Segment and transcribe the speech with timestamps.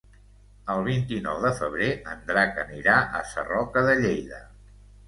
[0.75, 4.47] El vint-i-nou de febrer en Drac anirà a Sarroca de Lleida.